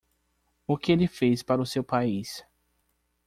[0.65, 2.43] O que ele fez para o seu país?